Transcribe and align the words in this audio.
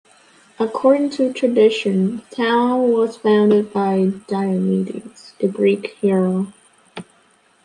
According 0.57 1.11
to 1.11 1.31
tradition, 1.31 2.23
the 2.31 2.35
town 2.37 2.91
was 2.91 3.17
founded 3.17 3.71
by 3.71 4.09
Diomedes, 4.25 5.33
the 5.39 5.47
Greek 5.47 5.95
hero. 6.01 6.51